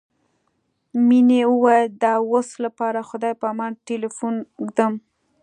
مينې 1.07 1.41
وويل 1.51 1.87
د 2.01 2.03
اوس 2.21 2.49
لپاره 2.65 2.99
خدای 3.09 3.33
په 3.41 3.45
امان 3.53 3.71
ټليفون 3.87 4.35
ږدم. 4.67 4.93